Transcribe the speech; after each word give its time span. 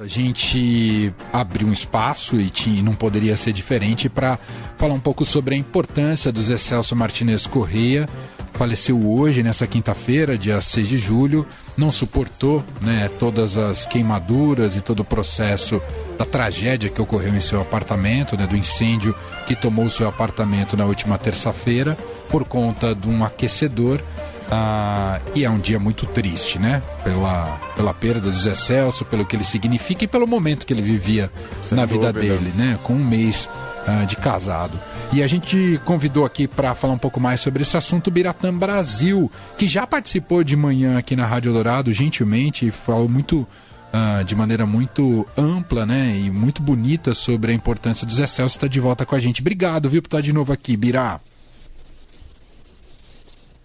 A 0.00 0.06
gente 0.06 1.12
abriu 1.30 1.68
um 1.68 1.74
espaço 1.74 2.40
e 2.40 2.48
tinha, 2.48 2.82
não 2.82 2.94
poderia 2.94 3.36
ser 3.36 3.52
diferente 3.52 4.08
para 4.08 4.38
falar 4.78 4.94
um 4.94 4.98
pouco 4.98 5.26
sobre 5.26 5.54
a 5.54 5.58
importância 5.58 6.32
do 6.32 6.40
Zé 6.40 6.56
Celso 6.56 6.96
Martinez 6.96 7.46
Correia. 7.46 8.08
Faleceu 8.54 9.06
hoje, 9.06 9.42
nessa 9.42 9.66
quinta-feira, 9.66 10.38
dia 10.38 10.58
6 10.58 10.88
de 10.88 10.96
julho. 10.96 11.46
Não 11.76 11.92
suportou 11.92 12.64
né, 12.80 13.10
todas 13.18 13.58
as 13.58 13.84
queimaduras 13.84 14.74
e 14.74 14.80
todo 14.80 15.00
o 15.00 15.04
processo 15.04 15.82
da 16.16 16.24
tragédia 16.24 16.88
que 16.88 17.02
ocorreu 17.02 17.34
em 17.34 17.40
seu 17.42 17.60
apartamento, 17.60 18.38
né, 18.38 18.46
do 18.46 18.56
incêndio 18.56 19.14
que 19.46 19.54
tomou 19.54 19.90
seu 19.90 20.08
apartamento 20.08 20.78
na 20.78 20.86
última 20.86 21.18
terça-feira, 21.18 21.94
por 22.30 22.44
conta 22.44 22.94
de 22.94 23.06
um 23.06 23.22
aquecedor 23.22 24.02
ah, 24.50 25.20
e 25.34 25.44
é 25.44 25.50
um 25.50 25.60
dia 25.60 25.78
muito 25.78 26.06
triste, 26.06 26.58
né? 26.58 26.82
Pela, 27.04 27.58
pela 27.76 27.94
perda 27.94 28.30
do 28.30 28.36
Zé 28.36 28.54
Celso, 28.54 29.04
pelo 29.04 29.24
que 29.24 29.36
ele 29.36 29.44
significa 29.44 30.04
e 30.04 30.08
pelo 30.08 30.26
momento 30.26 30.66
que 30.66 30.72
ele 30.72 30.82
vivia 30.82 31.30
Sem 31.62 31.76
na 31.76 31.86
vida 31.86 32.12
dúvida. 32.12 32.34
dele, 32.34 32.52
né? 32.56 32.78
Com 32.82 32.94
um 32.94 33.04
mês 33.04 33.48
ah, 33.86 34.04
de 34.04 34.16
casado. 34.16 34.78
E 35.12 35.22
a 35.22 35.26
gente 35.28 35.80
convidou 35.84 36.24
aqui 36.24 36.48
para 36.48 36.74
falar 36.74 36.94
um 36.94 36.98
pouco 36.98 37.20
mais 37.20 37.40
sobre 37.40 37.62
esse 37.62 37.76
assunto 37.76 38.08
o 38.08 38.10
Biratã 38.10 38.52
Brasil, 38.52 39.30
que 39.56 39.68
já 39.68 39.86
participou 39.86 40.42
de 40.42 40.56
manhã 40.56 40.98
aqui 40.98 41.14
na 41.14 41.26
Rádio 41.26 41.52
Dourado, 41.52 41.92
gentilmente, 41.92 42.66
e 42.66 42.70
falou 42.70 43.08
muito. 43.08 43.46
Uh, 43.92 44.22
de 44.22 44.36
maneira 44.36 44.64
muito 44.64 45.26
ampla 45.36 45.84
né, 45.84 46.16
e 46.16 46.30
muito 46.30 46.62
bonita 46.62 47.12
sobre 47.12 47.50
a 47.50 47.54
importância 47.56 48.06
do 48.06 48.14
Zé 48.14 48.24
Celso 48.24 48.54
estar 48.54 48.68
de 48.68 48.78
volta 48.78 49.04
com 49.04 49.16
a 49.16 49.18
gente. 49.18 49.40
Obrigado, 49.40 49.90
viu, 49.90 50.00
por 50.00 50.06
estar 50.06 50.20
de 50.20 50.32
novo 50.32 50.52
aqui, 50.52 50.76
Birá. 50.76 51.18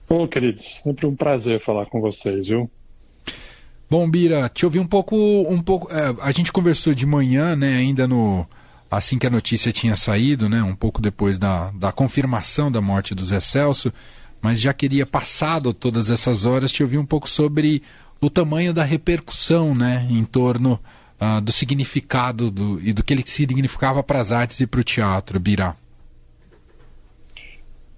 Bom, 0.07 0.27
queridos, 0.27 0.63
sempre 0.83 1.05
um 1.05 1.15
prazer 1.15 1.63
falar 1.63 1.87
com 1.87 1.99
vocês, 1.99 2.47
viu? 2.47 2.69
Bom, 3.89 4.09
Bira, 4.09 4.49
te 4.49 4.65
ouvi 4.65 4.79
um 4.79 4.87
pouco, 4.87 5.15
um 5.15 5.61
pouco. 5.61 5.91
É, 5.91 6.15
a 6.21 6.31
gente 6.31 6.51
conversou 6.51 6.93
de 6.93 7.05
manhã, 7.05 7.55
né? 7.55 7.77
Ainda 7.77 8.07
no 8.07 8.45
assim 8.89 9.17
que 9.17 9.27
a 9.27 9.29
notícia 9.29 9.71
tinha 9.71 9.95
saído, 9.95 10.47
né? 10.47 10.62
Um 10.62 10.75
pouco 10.75 11.01
depois 11.01 11.37
da, 11.37 11.71
da 11.71 11.91
confirmação 11.91 12.71
da 12.71 12.81
morte 12.81 13.13
do 13.15 13.25
Zé 13.25 13.39
Celso, 13.39 13.91
mas 14.41 14.59
já 14.59 14.73
queria 14.73 15.05
passado 15.05 15.73
todas 15.73 16.09
essas 16.09 16.45
horas 16.45 16.71
te 16.71 16.84
ouvir 16.84 16.97
um 16.97 17.05
pouco 17.05 17.29
sobre 17.29 17.81
o 18.21 18.29
tamanho 18.29 18.73
da 18.73 18.84
repercussão, 18.84 19.75
né? 19.75 20.07
Em 20.09 20.23
torno 20.23 20.79
uh, 21.19 21.41
do 21.41 21.51
significado 21.51 22.49
do, 22.49 22.79
e 22.81 22.93
do 22.93 23.03
que 23.03 23.13
ele 23.13 23.23
significava 23.25 24.03
para 24.03 24.19
as 24.19 24.31
artes 24.31 24.59
e 24.59 24.67
para 24.67 24.79
o 24.79 24.84
teatro, 24.84 25.40
Bira. 25.40 25.75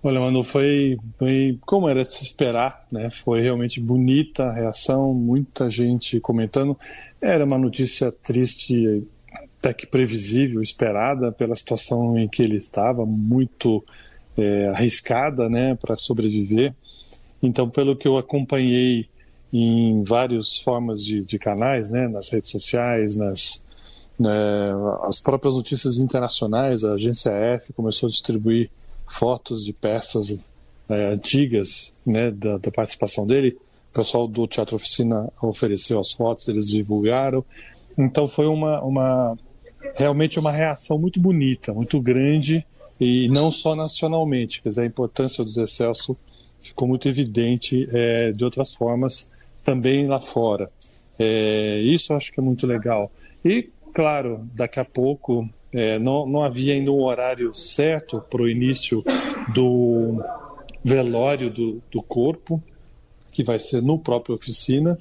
Olha, 0.08 0.22
Manu, 0.22 0.42
foi, 0.42 0.98
foi 1.20 1.60
como 1.66 1.90
era 1.90 2.02
de 2.02 2.08
se 2.08 2.24
esperar, 2.24 2.88
né? 2.90 3.10
Foi 3.10 3.42
realmente 3.42 3.82
bonita 3.82 4.46
a 4.46 4.54
reação, 4.54 5.14
muita 5.14 5.70
gente 5.70 6.18
comentando. 6.22 6.80
Era 7.20 7.44
uma 7.44 7.58
notícia 7.58 8.10
triste, 8.10 9.06
até 9.60 9.74
que 9.74 9.86
previsível, 9.86 10.62
esperada 10.62 11.30
pela 11.34 11.58
situação 11.58 12.18
em 12.18 12.26
que 12.26 12.42
ele 12.42 12.56
estava, 12.56 13.06
muito 13.06 13.84
é, 14.38 14.70
arriscada, 14.70 15.50
né, 15.50 15.76
para 15.76 15.98
sobreviver. 15.98 16.74
Então, 17.44 17.70
pelo 17.70 17.94
que 17.94 18.08
eu 18.08 18.18
acompanhei 18.18 19.10
em 19.52 20.06
várias 20.06 20.58
formas 20.58 21.04
de, 21.04 21.20
de 21.20 21.38
canais, 21.38 21.92
né, 21.92 22.08
nas 22.08 22.30
redes 22.30 22.50
sociais, 22.50 23.18
nas 23.18 23.62
né, 24.18 24.30
as 25.04 25.20
próprias 25.20 25.54
notícias 25.54 25.98
internacionais, 25.98 26.86
a 26.86 26.94
agência 26.94 27.30
F 27.30 27.74
começou 27.74 28.08
a 28.08 28.10
distribuir 28.10 28.72
fotos 29.08 29.64
de 29.64 29.74
peças 29.74 30.48
é, 30.90 31.14
antigas 31.14 31.96
né, 32.06 32.32
da, 32.32 32.58
da, 32.58 32.72
participação 32.72 33.26
dele. 33.26 33.58
O 33.92 33.94
pessoal 33.94 34.28
do 34.28 34.48
Teatro 34.48 34.76
Oficina 34.76 35.32
ofereceu 35.42 36.00
as 36.00 36.12
fotos, 36.12 36.48
eles 36.48 36.68
divulgaram. 36.68 37.44
Então 37.98 38.28
foi 38.28 38.48
uma, 38.48 38.82
uma 38.82 39.38
realmente 39.96 40.40
uma 40.40 40.52
reação 40.52 40.98
muito 41.00 41.20
bonita, 41.20 41.74
muito 41.74 42.00
grande 42.00 42.66
e 43.00 43.28
não 43.30 43.50
só 43.50 43.76
nacionalmente. 43.76 44.62
Quer 44.62 44.70
dizer, 44.70 44.82
a 44.82 44.86
importância 44.86 45.44
do 45.44 45.50
Zé 45.50 45.66
ficou 46.60 46.88
muito 46.88 47.08
evidente 47.08 47.88
é, 47.92 48.32
de 48.32 48.44
outras 48.44 48.74
formas 48.74 49.32
também 49.64 50.08
lá 50.08 50.20
fora. 50.20 50.70
É, 51.20 51.80
isso 51.82 52.14
eu 52.14 52.18
acho 52.18 52.32
que 52.32 52.40
é 52.40 52.44
muito 52.44 52.68
legal. 52.68 53.12
E, 53.44 53.68
claro, 53.94 54.48
daqui 54.54 54.80
a 54.80 54.86
pouco 54.86 55.48
é, 55.72 56.00
não, 56.00 56.26
não 56.26 56.44
havia 56.44 56.74
ainda 56.74 56.92
um 56.92 57.04
horário 57.04 57.54
certo 57.54 58.22
para 58.30 58.42
o 58.42 58.50
início 58.50 59.04
do 59.54 60.24
velório 60.84 61.50
do, 61.50 61.82
do 61.92 62.02
corpo, 62.02 62.62
que 63.32 63.44
vai 63.44 63.60
ser 63.60 63.82
no 63.82 64.00
próprio 64.00 64.36
oficina. 64.36 64.98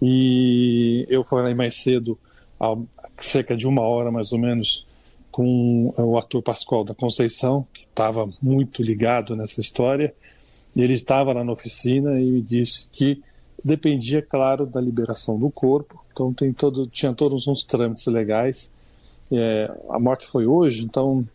E 0.00 1.06
eu 1.08 1.24
falei 1.24 1.54
mais 1.54 1.76
cedo, 1.76 2.18
há 2.60 2.76
cerca 3.18 3.56
de 3.56 3.66
uma 3.66 3.82
hora 3.82 4.10
mais 4.10 4.32
ou 4.32 4.38
menos, 4.38 4.86
com 5.30 5.88
o 5.96 6.18
ator 6.18 6.42
Pascoal 6.42 6.84
da 6.84 6.94
Conceição, 6.94 7.66
que 7.72 7.84
estava 7.84 8.28
muito 8.42 8.82
ligado 8.82 9.34
nessa 9.34 9.60
história. 9.60 10.14
Ele 10.76 10.94
estava 10.94 11.32
lá 11.32 11.42
na 11.42 11.52
oficina 11.52 12.20
e 12.20 12.24
me 12.24 12.42
disse 12.42 12.88
que 12.92 13.22
dependia, 13.64 14.20
claro, 14.20 14.66
da 14.66 14.80
liberação 14.80 15.38
do 15.38 15.50
corpo. 15.50 16.04
Então 16.12 16.34
tem 16.34 16.52
todo, 16.52 16.86
tinha 16.86 17.14
todos 17.14 17.46
uns 17.46 17.64
trâmites 17.64 18.04
legais 18.06 18.70
é, 19.32 19.70
a 19.90 19.98
morte 19.98 20.26
foi 20.26 20.46
hoje, 20.46 20.84
então 20.84 21.26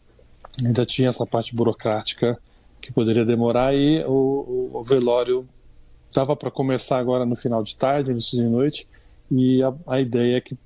ainda 0.63 0.85
tinha 0.85 1.09
essa 1.09 1.25
parte 1.25 1.55
burocrática 1.55 2.37
que 2.81 2.91
poderia 2.91 3.25
demorar 3.25 3.75
e 3.75 4.03
o, 4.05 4.69
o, 4.73 4.83
velório 4.83 5.47
estava 6.09 6.35
para 6.35 6.51
começar 6.51 6.99
agora 6.99 7.25
no 7.25 7.35
final 7.35 7.63
de 7.63 7.75
tarde, 7.75 8.11
início 8.11 8.37
de 8.37 8.47
noite, 8.47 8.87
e 9.29 9.61
a, 9.63 9.73
a 9.87 9.99
ideia 9.99 10.37
é 10.37 10.41
que 10.41 10.57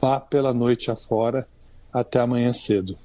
vá 0.00 0.20
pela 0.20 0.52
noite 0.52 0.90
afora 0.90 1.46
até 1.92 2.20
amanhã 2.20 2.52
cedo. 2.52 2.96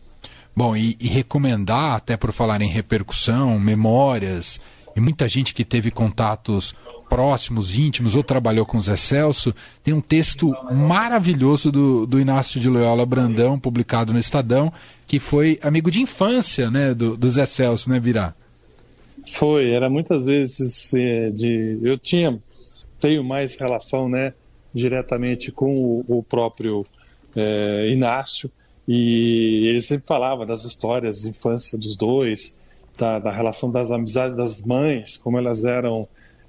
Bom, 0.55 0.75
e, 0.75 0.97
e, 0.99 1.07
recomendar, 1.07 1.95
até 1.95 2.17
por 2.17 2.31
falar 2.31 2.61
em 2.61 2.69
repercussão, 2.69 3.59
memórias, 3.59 4.59
e 4.95 4.99
muita 4.99 5.27
gente 5.27 5.53
que 5.53 5.63
teve 5.63 5.91
contatos 5.91 6.75
próximos, 7.09 7.75
íntimos, 7.75 8.16
ou 8.16 8.23
trabalhou 8.23 8.66
com 8.66 8.79
Zé 8.79 8.95
Celso, 8.95 9.53
tem 9.84 9.94
um 9.94 10.01
texto 10.01 10.53
maravilhoso 10.72 11.72
do, 11.72 12.06
do 12.06 12.19
Inácio 12.19 12.59
de 12.59 12.69
Loyola 12.69 13.06
Brandão, 13.06 13.59
publicado 13.59 14.13
no 14.13 14.19
Estadão, 14.19 14.72
que 15.06 15.19
foi 15.19 15.59
amigo 15.62 15.90
de 15.90 16.01
infância 16.01 16.69
né, 16.69 16.94
do, 16.94 17.16
do 17.16 17.29
Zé 17.29 17.46
Celso, 17.46 17.90
né, 17.90 18.00
Virá? 18.00 18.34
Foi, 19.31 19.72
era 19.72 19.90
muitas 19.90 20.25
vezes 20.25 20.94
é, 20.94 21.29
de. 21.31 21.79
Eu 21.81 21.97
tinha, 21.97 22.40
tenho 23.00 23.23
mais 23.23 23.56
relação, 23.56 24.07
né, 24.07 24.34
diretamente 24.73 25.51
com 25.51 25.73
o, 25.73 26.06
o 26.07 26.23
próprio 26.23 26.85
é, 27.35 27.90
Inácio, 27.91 28.50
e 28.88 29.67
ele 29.67 29.81
sempre 29.81 30.07
falava 30.07 30.46
das 30.46 30.63
histórias 30.63 31.22
de 31.22 31.29
infância 31.29 31.78
dos 31.78 31.96
dois, 31.96 32.57
da, 32.97 33.19
da 33.19 33.31
relação 33.31 33.72
das 33.72 33.91
amizades 33.91 34.35
das 34.38 34.62
mães, 34.62 35.17
como 35.17 35.38
elas 35.38 35.63
eram 35.63 36.07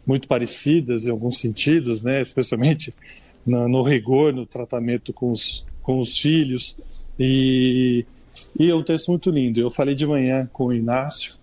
muito 0.09 0.27
parecidas 0.27 1.07
em 1.07 1.11
alguns 1.11 1.39
sentidos, 1.39 2.03
né? 2.03 2.23
especialmente 2.23 2.95
no, 3.47 3.69
no 3.69 3.83
rigor 3.83 4.33
no 4.33 4.47
tratamento 4.47 5.13
com 5.13 5.31
os, 5.31 5.67
com 5.83 5.99
os 5.99 6.19
filhos. 6.19 6.75
E, 7.21 8.07
e 8.59 8.71
é 8.71 8.75
um 8.75 8.83
texto 8.83 9.09
muito 9.09 9.31
lindo. 9.31 9.61
Eu 9.61 9.71
falei 9.71 9.95
de 9.95 10.07
manhã 10.07 10.49
com 10.51 10.67
o 10.67 10.73
Inácio, 10.73 11.37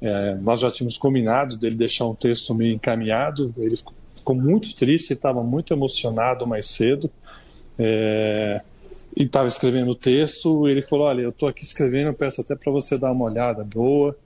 é, 0.00 0.36
nós 0.36 0.60
já 0.60 0.70
tínhamos 0.70 0.96
combinado 0.96 1.56
dele 1.56 1.74
deixar 1.74 2.06
um 2.06 2.14
texto 2.14 2.54
meio 2.54 2.74
encaminhado. 2.74 3.52
Ele 3.58 3.76
ficou 4.14 4.36
muito 4.36 4.76
triste, 4.76 5.12
estava 5.12 5.42
muito 5.42 5.74
emocionado 5.74 6.46
mais 6.46 6.66
cedo. 6.66 7.10
É, 7.76 8.60
e 9.16 9.24
estava 9.24 9.48
escrevendo 9.48 9.90
o 9.90 9.94
texto. 9.94 10.68
ele 10.68 10.82
falou: 10.82 11.06
Olha, 11.06 11.22
eu 11.22 11.30
estou 11.30 11.48
aqui 11.48 11.64
escrevendo, 11.64 12.08
eu 12.08 12.14
peço 12.14 12.40
até 12.40 12.54
para 12.54 12.70
você 12.70 12.96
dar 12.96 13.10
uma 13.10 13.24
olhada 13.24 13.64
boa. 13.64 14.16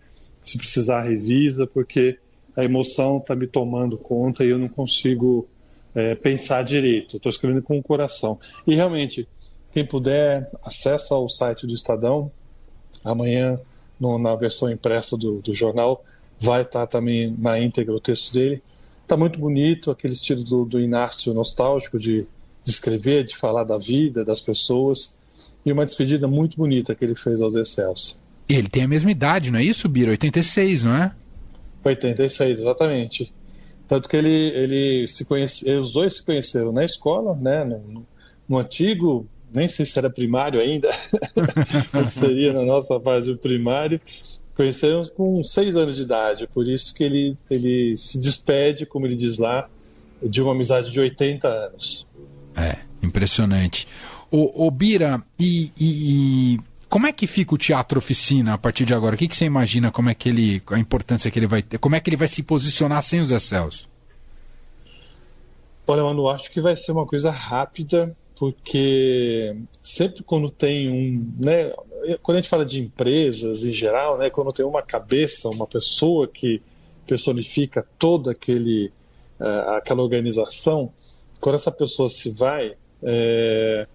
Se 0.42 0.58
precisar, 0.58 1.02
revisa, 1.02 1.66
porque 1.66 2.18
a 2.58 2.64
emoção 2.64 3.18
está 3.18 3.36
me 3.36 3.46
tomando 3.46 3.96
conta 3.96 4.44
e 4.44 4.48
eu 4.48 4.58
não 4.58 4.68
consigo 4.68 5.46
é, 5.94 6.16
pensar 6.16 6.64
direito. 6.64 7.16
Estou 7.16 7.30
escrevendo 7.30 7.62
com 7.62 7.78
o 7.78 7.82
coração. 7.82 8.36
E 8.66 8.74
realmente, 8.74 9.28
quem 9.72 9.86
puder, 9.86 10.50
acessa 10.64 11.14
o 11.14 11.28
site 11.28 11.68
do 11.68 11.72
Estadão. 11.72 12.32
Amanhã, 13.04 13.60
no, 13.98 14.18
na 14.18 14.34
versão 14.34 14.68
impressa 14.68 15.16
do, 15.16 15.40
do 15.40 15.54
jornal, 15.54 16.04
vai 16.40 16.62
estar 16.62 16.80
tá 16.80 16.86
também 16.98 17.32
na 17.38 17.60
íntegra 17.60 17.94
o 17.94 18.00
texto 18.00 18.32
dele. 18.32 18.60
Está 19.04 19.16
muito 19.16 19.38
bonito, 19.38 19.92
aquele 19.92 20.14
estilo 20.14 20.42
do, 20.42 20.64
do 20.64 20.80
Inácio 20.80 21.32
nostálgico 21.32 21.96
de, 21.96 22.26
de 22.64 22.70
escrever, 22.70 23.22
de 23.22 23.36
falar 23.36 23.62
da 23.62 23.78
vida, 23.78 24.24
das 24.24 24.40
pessoas. 24.40 25.16
E 25.64 25.70
uma 25.70 25.84
despedida 25.84 26.26
muito 26.26 26.56
bonita 26.56 26.92
que 26.92 27.04
ele 27.04 27.14
fez 27.14 27.40
aos 27.40 27.54
Excelsos. 27.54 28.18
Ele 28.48 28.68
tem 28.68 28.82
a 28.82 28.88
mesma 28.88 29.12
idade, 29.12 29.52
não 29.52 29.60
é 29.60 29.62
isso, 29.62 29.88
Bira? 29.88 30.10
86, 30.10 30.82
não 30.82 30.96
é? 30.96 31.14
86, 31.84 32.60
exatamente. 32.60 33.32
Tanto 33.86 34.08
que 34.08 34.16
ele, 34.16 34.28
ele 34.28 35.06
se 35.06 35.24
conhece, 35.24 35.70
os 35.72 35.92
dois 35.92 36.16
se 36.16 36.24
conheceram 36.24 36.72
na 36.72 36.84
escola, 36.84 37.34
né, 37.34 37.64
no, 37.64 38.06
no 38.48 38.58
antigo, 38.58 39.26
nem 39.52 39.66
sei 39.66 39.86
se 39.86 39.98
era 39.98 40.10
primário 40.10 40.60
ainda, 40.60 40.90
o 41.94 42.06
que 42.06 42.12
seria 42.14 42.52
na 42.52 42.62
nossa 42.62 43.00
fase 43.00 43.34
primário, 43.36 44.00
conheceram 44.54 45.02
com 45.16 45.42
seis 45.42 45.76
anos 45.76 45.96
de 45.96 46.02
idade, 46.02 46.48
por 46.48 46.68
isso 46.68 46.92
que 46.94 47.04
ele, 47.04 47.38
ele 47.50 47.96
se 47.96 48.20
despede, 48.20 48.84
como 48.84 49.06
ele 49.06 49.16
diz 49.16 49.38
lá, 49.38 49.68
de 50.22 50.42
uma 50.42 50.52
amizade 50.52 50.90
de 50.90 51.00
80 51.00 51.48
anos. 51.48 52.06
É, 52.56 52.78
impressionante. 53.02 53.86
Ô, 54.30 54.66
ô 54.66 54.70
Bira, 54.70 55.22
e, 55.38 55.72
e, 55.78 56.54
e, 56.54 56.58
como 56.88 57.06
é 57.06 57.12
que 57.12 57.26
fica 57.26 57.54
o 57.54 57.58
teatro 57.58 57.98
oficina 57.98 58.54
a 58.54 58.58
partir 58.58 58.84
de 58.84 58.94
agora? 58.94 59.14
O 59.14 59.18
que, 59.18 59.28
que 59.28 59.36
você 59.36 59.44
imagina 59.44 59.90
como 59.90 60.08
é 60.08 60.14
que 60.14 60.28
ele, 60.28 60.62
a 60.70 60.78
importância 60.78 61.30
que 61.30 61.38
ele 61.38 61.46
vai 61.46 61.62
ter? 61.62 61.78
Como 61.78 61.94
é 61.94 62.00
que 62.00 62.08
ele 62.08 62.16
vai 62.16 62.28
se 62.28 62.42
posicionar 62.42 63.02
sem 63.02 63.20
os 63.20 63.30
Celso? 63.42 63.88
Olha, 65.86 66.02
mano, 66.02 66.28
acho 66.28 66.50
que 66.50 66.60
vai 66.60 66.76
ser 66.76 66.92
uma 66.92 67.06
coisa 67.06 67.30
rápida, 67.30 68.14
porque 68.36 69.56
sempre 69.82 70.22
quando 70.22 70.50
tem 70.50 70.90
um, 70.90 71.32
né, 71.38 71.72
quando 72.22 72.38
a 72.38 72.40
gente 72.40 72.50
fala 72.50 72.64
de 72.64 72.80
empresas 72.80 73.64
em 73.64 73.72
geral, 73.72 74.18
né, 74.18 74.30
quando 74.30 74.52
tem 74.52 74.64
uma 74.64 74.82
cabeça, 74.82 75.48
uma 75.48 75.66
pessoa 75.66 76.28
que 76.28 76.62
personifica 77.06 77.86
toda 77.98 78.32
aquele, 78.32 78.92
uh, 79.40 79.70
aquela 79.76 80.02
organização, 80.02 80.92
quando 81.40 81.54
essa 81.54 81.72
pessoa 81.72 82.08
se 82.08 82.30
vai, 82.30 82.76
é, 83.02 83.86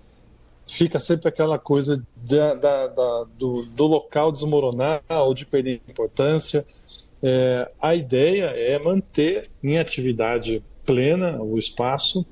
fica 0.68 1.00
sempre 1.00 1.30
aquela 1.30 1.60
coisa 1.60 2.06
da, 2.16 2.54
da, 2.54 2.88
da, 2.88 3.26
do, 3.38 3.66
do, 3.76 3.86
local 3.86 4.32
desmoronar 4.32 5.02
ou 5.10 5.34
de 5.34 5.46
perder 5.46 5.82
importância. 5.88 6.66
É, 7.22 7.70
a 7.82 7.96
ideia 7.96 8.46
é 8.46 8.78
manter 8.80 9.50
em 9.64 9.78
atividade 9.78 10.64
plena 10.86 11.42
o 11.42 11.58
espaço, 11.58 12.26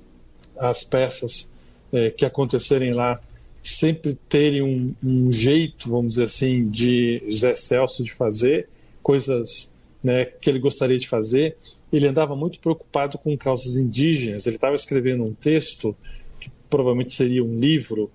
as 0.58 0.84
peças 0.84 1.52
é, 1.92 2.10
que 2.10 2.26
acontecerem 2.26 2.94
lá 2.94 3.20
sempre 3.64 4.18
terem 4.28 4.62
um, 4.62 4.94
um, 5.04 5.32
jeito, 5.32 5.90
vamos 5.90 6.14
dizer 6.14 6.24
assim, 6.24 6.68
de 6.70 7.22
José 7.28 7.56
Celso 7.56 8.04
de 8.04 8.14
fazer, 8.14 8.68
coisas 9.04 9.74
né, 10.04 10.26
que 10.26 10.50
ele 10.50 10.60
gostaria 10.60 10.98
de 10.98 11.08
fazer. 11.08 11.58
Ele 11.94 12.08
andava 12.08 12.36
muito 12.36 12.60
preocupado 12.60 13.18
com 13.18 13.38
causas 13.38 13.78
indígenas. 13.78 14.48
Ele 14.48 14.56
estava 14.56 14.76
escrevendo 14.76 15.24
um 15.24 15.34
texto, 15.34 15.96
que 16.40 16.50
provavelmente 16.70 17.12
seria 17.12 17.44
um 17.44 17.60
livro, 17.60 18.10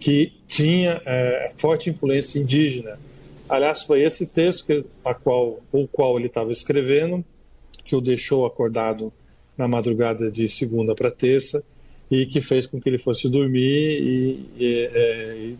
que 0.00 0.32
tinha 0.48 1.00
é, 1.04 1.50
forte 1.58 1.90
influência 1.90 2.40
indígena. 2.40 2.98
Aliás, 3.46 3.84
foi 3.84 4.02
esse 4.02 4.26
texto 4.26 4.66
que, 4.66 4.84
a 5.04 5.12
qual, 5.14 5.60
o 5.70 5.86
qual 5.86 6.18
ele 6.18 6.26
estava 6.26 6.50
escrevendo 6.50 7.22
que 7.84 7.94
o 7.94 8.00
deixou 8.00 8.46
acordado 8.46 9.12
na 9.58 9.68
madrugada 9.68 10.30
de 10.30 10.48
segunda 10.48 10.94
para 10.94 11.10
terça 11.10 11.62
e 12.10 12.24
que 12.24 12.40
fez 12.40 12.66
com 12.66 12.80
que 12.80 12.88
ele 12.88 12.98
fosse 12.98 13.28
dormir 13.28 14.00
e, 14.00 14.46
e, 14.58 14.90
é, 14.94 15.36
e 15.36 15.58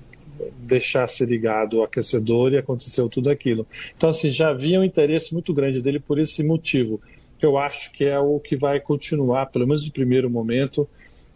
deixasse 0.58 1.25
ligado 1.26 1.78
o 1.78 1.82
aquecedor 1.82 2.52
e 2.52 2.58
aconteceu 2.58 3.08
tudo 3.08 3.28
aquilo. 3.28 3.66
Então, 3.96 4.08
assim, 4.08 4.31
já 4.31 4.48
havia 4.48 4.81
um 4.81 4.84
interesse 4.84 5.34
muito 5.34 5.52
grande 5.52 5.82
dele 5.82 6.00
por 6.00 6.19
esse 6.19 6.42
motivo. 6.42 7.00
Eu 7.42 7.58
acho 7.58 7.92
que 7.92 8.04
é 8.04 8.19
o 8.19 8.38
que 8.40 8.56
vai 8.56 8.81
continuar, 8.81 9.46
pelo 9.46 9.66
menos 9.66 9.84
no 9.84 9.92
primeiro 9.92 10.31
momento, 10.31 10.88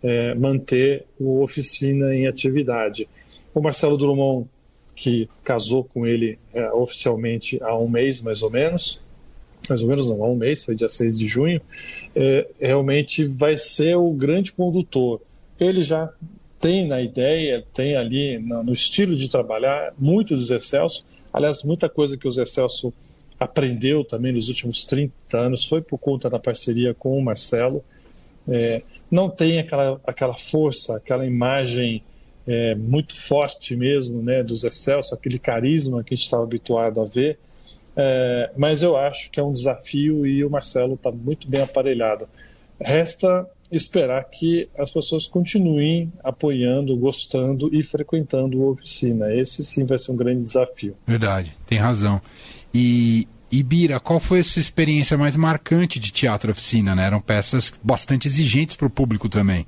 é, 0.04 0.34
manter 0.34 1.06
o 1.18 1.42
oficina 1.42 2.14
em 2.14 2.26
atividade. 2.26 3.08
O 3.54 3.60
Marcelo 3.60 3.96
Drummond, 3.96 4.46
que 4.94 5.28
casou 5.42 5.82
com 5.82 6.06
ele 6.06 6.38
é, 6.52 6.70
oficialmente 6.72 7.58
há 7.62 7.76
um 7.76 7.88
mês, 7.88 8.20
mais 8.20 8.42
ou 8.42 8.50
menos, 8.50 9.02
mais 9.66 9.82
ou 9.82 9.88
menos 9.88 10.06
não, 10.06 10.22
há 10.22 10.28
um 10.28 10.36
mês, 10.36 10.62
foi 10.62 10.74
dia 10.74 10.90
6 10.90 11.18
de 11.18 11.26
junho, 11.26 11.60
é, 12.14 12.46
realmente 12.60 13.24
vai 13.24 13.56
ser 13.56 13.96
o 13.96 14.10
grande 14.12 14.52
condutor. 14.52 15.22
Ele 15.58 15.82
já 15.82 16.12
tem 16.60 16.86
na 16.86 17.00
ideia, 17.00 17.64
tem 17.72 17.96
ali 17.96 18.38
no, 18.38 18.62
no 18.62 18.72
estilo 18.72 19.16
de 19.16 19.30
trabalhar 19.30 19.94
muito 19.98 20.36
dos 20.36 20.50
Excelso. 20.50 21.04
Aliás, 21.32 21.62
muita 21.62 21.88
coisa 21.88 22.16
que 22.16 22.28
os 22.28 22.36
Excelso 22.36 22.92
aprendeu 23.40 24.04
também 24.04 24.32
nos 24.32 24.48
últimos 24.48 24.84
30 24.84 25.12
anos 25.36 25.64
foi 25.64 25.80
por 25.80 25.98
conta 25.98 26.28
da 26.28 26.38
parceria 26.38 26.92
com 26.92 27.16
o 27.16 27.22
Marcelo. 27.22 27.82
É, 28.48 28.82
não 29.10 29.28
tem 29.28 29.58
aquela, 29.58 30.00
aquela 30.06 30.34
força, 30.34 30.96
aquela 30.96 31.26
imagem 31.26 32.02
é, 32.46 32.74
muito 32.74 33.14
forte 33.14 33.74
mesmo 33.74 34.22
né, 34.22 34.42
dos 34.42 34.64
Excelso, 34.64 35.14
aquele 35.14 35.38
carisma 35.38 36.02
que 36.04 36.14
a 36.14 36.16
gente 36.16 36.24
estava 36.24 36.42
habituado 36.42 37.00
a 37.00 37.04
ver. 37.04 37.38
É, 37.96 38.50
mas 38.56 38.82
eu 38.82 38.96
acho 38.96 39.30
que 39.30 39.38
é 39.38 39.42
um 39.42 39.52
desafio 39.52 40.26
e 40.26 40.44
o 40.44 40.50
Marcelo 40.50 40.94
está 40.94 41.10
muito 41.10 41.48
bem 41.48 41.62
aparelhado. 41.62 42.28
Resta 42.80 43.48
esperar 43.70 44.24
que 44.24 44.68
as 44.78 44.90
pessoas 44.90 45.26
continuem 45.26 46.12
apoiando, 46.22 46.96
gostando 46.96 47.74
e 47.74 47.82
frequentando 47.82 48.62
a 48.62 48.66
oficina. 48.70 49.32
Esse 49.32 49.64
sim 49.64 49.86
vai 49.86 49.98
ser 49.98 50.12
um 50.12 50.16
grande 50.16 50.40
desafio. 50.40 50.96
Verdade, 51.06 51.56
tem 51.66 51.78
razão. 51.78 52.20
E, 52.72 53.26
Ibira, 53.58 54.00
qual 54.00 54.18
foi 54.18 54.40
a 54.40 54.44
sua 54.44 54.60
experiência 54.60 55.16
mais 55.16 55.36
marcante 55.36 56.00
de 56.00 56.10
teatro 56.10 56.50
oficina? 56.50 56.94
Né? 56.94 57.06
Eram 57.06 57.20
peças 57.20 57.72
bastante 57.82 58.26
exigentes 58.26 58.76
para 58.76 58.86
o 58.86 58.90
público 58.90 59.28
também. 59.28 59.66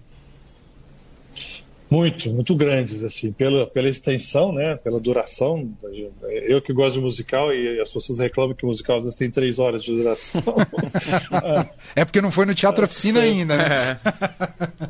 Muito, 1.88 2.32
muito 2.32 2.52
grandes, 2.56 3.04
assim, 3.04 3.30
pela, 3.30 3.64
pela 3.64 3.88
extensão, 3.88 4.52
né, 4.52 4.74
pela 4.74 4.98
duração. 4.98 5.70
Eu 6.24 6.60
que 6.60 6.72
gosto 6.72 6.96
de 6.96 7.00
musical 7.00 7.54
e 7.54 7.80
as 7.80 7.92
pessoas 7.92 8.18
reclamam 8.18 8.56
que 8.56 8.64
o 8.64 8.68
musical 8.68 8.96
às 8.96 9.04
vezes 9.04 9.16
tem 9.16 9.30
três 9.30 9.60
horas 9.60 9.84
de 9.84 9.94
duração. 9.94 10.42
é 11.94 12.04
porque 12.04 12.20
não 12.20 12.32
foi 12.32 12.44
no 12.44 12.56
Teatro 12.56 12.84
Oficina 12.84 13.20
ainda, 13.20 13.56
né? 13.56 14.00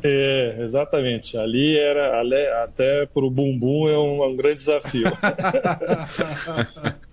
É, 0.03 0.57
exatamente. 0.61 1.37
Ali 1.37 1.77
era, 1.77 2.19
ali, 2.19 2.47
até 2.63 3.05
pro 3.05 3.29
bumbum 3.29 3.87
é 3.87 3.97
um, 3.97 4.23
é 4.23 4.27
um 4.27 4.35
grande 4.35 4.55
desafio. 4.55 5.11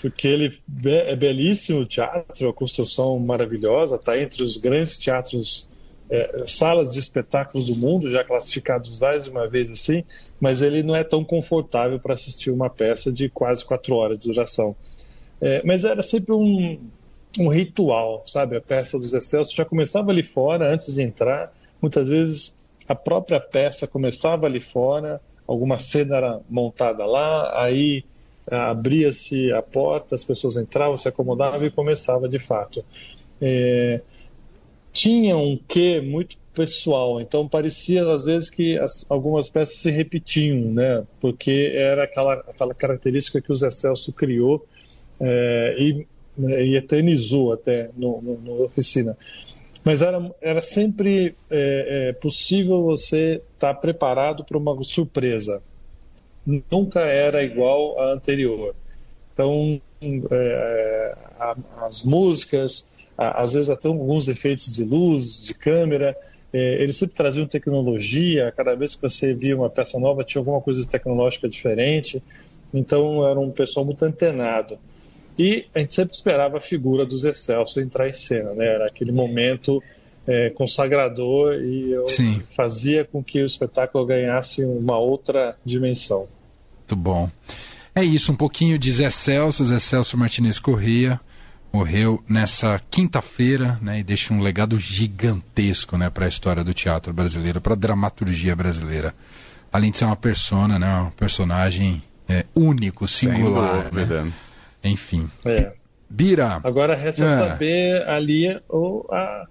porque 0.00 0.28
ele 0.28 0.58
é 0.84 1.16
belíssimo 1.16 1.80
o 1.80 1.86
teatro, 1.86 2.48
a 2.48 2.52
construção 2.52 3.18
maravilhosa, 3.18 3.96
está 3.96 4.18
entre 4.18 4.42
os 4.42 4.56
grandes 4.56 4.96
teatros 4.98 5.68
é, 6.10 6.44
salas 6.46 6.92
de 6.92 6.98
espetáculos 6.98 7.66
do 7.66 7.76
mundo, 7.76 8.08
já 8.08 8.24
classificados 8.24 8.98
mais 8.98 9.26
uma 9.26 9.46
vez 9.46 9.70
assim, 9.70 10.04
mas 10.40 10.62
ele 10.62 10.82
não 10.82 10.96
é 10.96 11.04
tão 11.04 11.24
confortável 11.24 11.98
para 11.98 12.14
assistir 12.14 12.50
uma 12.50 12.70
peça 12.70 13.12
de 13.12 13.28
quase 13.28 13.64
quatro 13.64 13.94
horas 13.96 14.18
de 14.18 14.28
duração. 14.28 14.74
É, 15.40 15.62
mas 15.64 15.84
era 15.84 16.02
sempre 16.02 16.32
um, 16.32 16.80
um 17.38 17.48
ritual, 17.48 18.22
sabe? 18.26 18.56
A 18.56 18.60
peça 18.60 18.98
dos 18.98 19.12
Excelsos 19.12 19.54
já 19.54 19.64
começava 19.64 20.10
ali 20.10 20.22
fora, 20.22 20.72
antes 20.72 20.94
de 20.94 21.02
entrar. 21.02 21.52
Muitas 21.80 22.08
vezes 22.08 22.58
a 22.88 22.94
própria 22.94 23.38
peça 23.40 23.86
começava 23.86 24.46
ali 24.46 24.60
fora, 24.60 25.20
alguma 25.46 25.76
cena 25.78 26.16
era 26.16 26.40
montada 26.48 27.04
lá, 27.04 27.62
aí 27.62 28.04
abria-se 28.50 29.52
a 29.52 29.62
porta, 29.62 30.14
as 30.14 30.24
pessoas 30.24 30.56
entravam, 30.56 30.96
se 30.96 31.08
acomodavam 31.08 31.64
e 31.64 31.70
começava 31.70 32.28
de 32.28 32.38
fato. 32.38 32.84
É, 33.40 34.00
tinha 34.92 35.36
um 35.36 35.58
quê 35.68 36.00
muito 36.00 36.36
pessoal, 36.54 37.20
então 37.20 37.46
parecia 37.46 38.10
às 38.12 38.24
vezes 38.24 38.50
que 38.50 38.76
as, 38.78 39.06
algumas 39.08 39.48
peças 39.48 39.76
se 39.76 39.90
repetiam, 39.90 40.72
né? 40.72 41.04
Porque 41.20 41.70
era 41.72 42.02
aquela, 42.02 42.34
aquela 42.34 42.74
característica 42.74 43.40
que 43.40 43.52
o 43.52 43.54
Zé 43.54 43.70
Celso 43.70 44.12
criou 44.12 44.66
é, 45.20 45.76
e, 45.78 46.06
né, 46.36 46.64
e, 46.64 46.76
eternizou 46.76 47.52
até 47.52 47.90
no, 47.96 48.20
no, 48.20 48.38
no, 48.38 48.64
oficina. 48.64 49.16
Mas 49.84 50.02
era, 50.02 50.34
era 50.40 50.60
sempre 50.60 51.36
é, 51.48 52.12
possível 52.20 52.82
você 52.82 53.40
estar 53.54 53.74
tá 53.74 53.80
preparado 53.80 54.44
para 54.44 54.58
uma 54.58 54.82
surpresa. 54.82 55.62
Nunca 56.46 57.00
era 57.00 57.42
igual 57.42 58.00
à 58.00 58.12
anterior. 58.12 58.74
Então, 59.32 59.80
é, 60.02 60.14
é, 60.30 61.14
as 61.80 62.04
músicas, 62.04 62.90
às 63.16 63.54
vezes 63.54 63.68
até 63.70 63.88
alguns 63.88 64.28
efeitos 64.28 64.72
de 64.72 64.84
luz, 64.84 65.44
de 65.44 65.54
câmera. 65.54 66.16
É, 66.52 66.82
eles 66.82 66.96
sempre 66.96 67.14
traziam 67.14 67.46
tecnologia, 67.46 68.52
cada 68.56 68.74
vez 68.74 68.94
que 68.94 69.02
você 69.02 69.34
via 69.34 69.56
uma 69.56 69.68
peça 69.68 69.98
nova 69.98 70.24
tinha 70.24 70.40
alguma 70.40 70.60
coisa 70.60 70.86
tecnológica 70.88 71.46
diferente, 71.46 72.22
então 72.72 73.28
era 73.28 73.38
um 73.38 73.50
pessoal 73.50 73.84
muito 73.84 74.02
antenado. 74.04 74.78
E 75.38 75.66
a 75.74 75.80
gente 75.80 75.94
sempre 75.94 76.14
esperava 76.14 76.56
a 76.56 76.60
figura 76.60 77.04
dos 77.04 77.24
Excelso 77.24 77.80
entrar 77.80 78.08
em 78.08 78.12
cena, 78.12 78.54
né? 78.54 78.66
era 78.66 78.86
aquele 78.86 79.12
momento 79.12 79.82
é, 80.28 80.50
consagrador 80.50 81.54
e 81.54 81.90
eu 81.90 82.06
Sim. 82.06 82.42
fazia 82.54 83.02
com 83.02 83.24
que 83.24 83.40
o 83.40 83.46
espetáculo 83.46 84.04
ganhasse 84.04 84.62
uma 84.62 84.98
outra 84.98 85.56
dimensão. 85.64 86.28
Muito 86.76 86.94
bom. 86.94 87.30
É 87.94 88.04
isso, 88.04 88.30
um 88.30 88.36
pouquinho 88.36 88.78
de 88.78 88.92
Zé 88.92 89.08
Celso, 89.08 89.64
Zé 89.64 89.78
Celso 89.78 90.18
Martinez 90.18 90.60
Corrêa, 90.60 91.18
morreu 91.72 92.22
nessa 92.28 92.80
quinta-feira 92.90 93.78
né, 93.80 94.00
e 94.00 94.02
deixa 94.02 94.34
um 94.34 94.40
legado 94.40 94.78
gigantesco 94.78 95.96
né, 95.96 96.10
para 96.10 96.26
a 96.26 96.28
história 96.28 96.62
do 96.62 96.74
teatro 96.74 97.12
brasileiro, 97.12 97.60
para 97.60 97.72
a 97.72 97.76
dramaturgia 97.76 98.54
brasileira. 98.54 99.14
Além 99.72 99.90
de 99.90 99.96
ser 99.96 100.04
uma 100.04 100.16
persona, 100.16 100.78
né, 100.78 101.00
um 101.00 101.10
personagem 101.10 102.02
é, 102.28 102.44
único, 102.54 103.08
singular. 103.08 103.92
Né? 103.92 104.32
Enfim. 104.84 105.28
É. 105.44 105.72
Bira. 106.08 106.60
Agora 106.64 106.94
resta 106.94 107.24
é. 107.24 107.48
saber 107.48 108.08
ali 108.08 108.58
ou 108.68 109.06
a, 109.10 109.46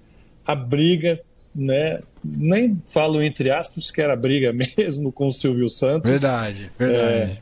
a 0.48 0.56
briga, 0.56 1.20
né? 1.54 2.00
Nem 2.24 2.82
falo 2.90 3.22
entre 3.22 3.52
aspas 3.52 3.92
que 3.92 4.02
era 4.02 4.16
briga 4.16 4.54
mesmo 4.78 5.12
com 5.12 5.28
o 5.28 5.32
Silvio 5.32 5.70
Santos. 5.70 6.10
Verdade, 6.10 6.72
verdade. 6.78 7.32
É, 7.32 7.38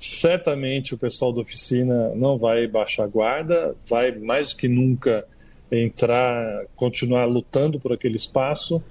certamente 0.00 0.94
o 0.94 0.98
pessoal 0.98 1.32
da 1.32 1.40
oficina 1.40 2.10
não 2.14 2.36
vai 2.36 2.66
baixar 2.66 3.04
a 3.04 3.06
guarda, 3.06 3.74
vai 3.88 4.12
mais 4.12 4.52
do 4.52 4.56
que 4.56 4.68
nunca 4.68 5.24
entrar, 5.70 6.66
continuar 6.76 7.24
lutando 7.26 7.80
por 7.80 7.92
aquele 7.92 8.16
espaço. 8.16 8.82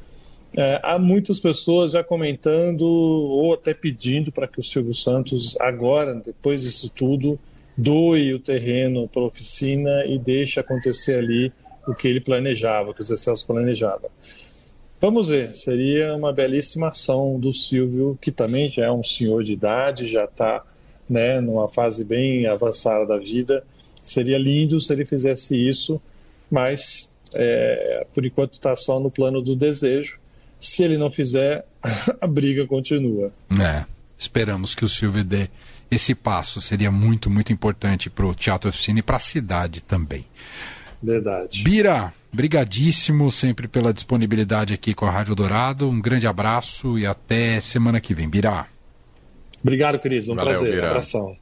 É, 0.56 0.80
há 0.84 1.00
muitas 1.00 1.40
pessoas 1.40 1.94
já 1.94 2.04
comentando 2.04 2.84
ou 2.84 3.54
até 3.54 3.74
pedindo 3.74 4.32
para 4.32 4.48
que 4.48 4.60
o 4.60 4.64
Silvio 4.64 4.94
Santos, 4.94 5.58
agora, 5.60 6.14
depois 6.16 6.62
disso 6.62 6.90
tudo, 6.90 7.40
doe 7.76 8.34
o 8.34 8.40
terreno 8.40 9.08
para 9.08 9.24
a 9.24 9.26
oficina 9.26 10.06
e 10.06 10.20
deixe 10.20 10.60
acontecer 10.60 11.16
ali 11.16 11.52
o 11.88 11.94
que 11.94 12.08
ele 12.08 12.22
planejava, 12.22 12.94
que 12.94 13.02
o 13.02 13.04
Zé 13.04 13.16
Celso 13.16 13.46
planejava. 13.46 14.10
Vamos 15.00 15.28
ver, 15.28 15.54
seria 15.54 16.16
uma 16.16 16.32
belíssima 16.32 16.88
ação 16.88 17.38
do 17.38 17.52
Silvio, 17.52 18.18
que 18.22 18.32
também 18.32 18.72
já 18.72 18.86
é 18.86 18.92
um 18.92 19.04
senhor 19.04 19.44
de 19.44 19.54
idade, 19.54 20.08
já 20.08 20.24
está 20.24 20.64
né, 21.10 21.42
numa 21.42 21.68
fase 21.68 22.06
bem 22.06 22.48
avançada 22.48 23.06
da 23.06 23.18
vida. 23.18 23.66
Seria 24.02 24.38
lindo 24.38 24.80
se 24.80 24.94
ele 24.94 25.06
fizesse 25.06 25.58
isso, 25.58 26.02
mas 26.50 27.14
é, 27.34 28.06
por 28.14 28.26
enquanto 28.26 28.54
está 28.54 28.76
só 28.76 29.00
no 29.00 29.12
plano 29.12 29.42
do 29.42 29.56
desejo. 29.56 30.20
Se 30.60 30.84
ele 30.84 30.98
não 30.98 31.12
fizer, 31.12 31.66
a 32.22 32.28
briga 32.28 32.66
continua. 32.66 33.32
É, 33.60 33.84
esperamos 34.18 34.74
que 34.74 34.86
o 34.86 34.90
Silvio 34.90 35.24
dê 35.24 35.50
esse 35.92 36.16
passo. 36.16 36.62
Seria 36.62 36.92
muito, 36.92 37.30
muito 37.30 37.52
importante 37.52 38.10
para 38.10 38.26
o 38.26 38.34
Teatro 38.34 38.70
Oficina 38.70 39.00
e 39.00 39.04
para 39.04 39.18
a 39.18 39.20
cidade 39.20 39.82
também. 39.82 40.26
Verdade. 41.04 41.64
Bira, 41.64 42.14
brigadíssimo 42.32 43.30
sempre 43.30 43.68
pela 43.68 43.94
disponibilidade 43.94 44.74
aqui 44.74 44.94
com 44.94 45.06
a 45.06 45.12
Rádio 45.12 45.36
Dourado. 45.36 45.90
Um 45.90 46.00
grande 46.00 46.26
abraço 46.26 46.98
e 46.98 47.06
até 47.06 47.60
semana 47.60 48.00
que 48.00 48.14
vem. 48.14 48.30
Bira. 48.30 48.66
Obrigado, 49.62 50.00
Cris. 50.00 50.30
Um 50.30 50.36
Valeu, 50.36 50.54
prazer. 50.54 50.76
Bira. 50.76 50.90
Abração. 50.90 51.36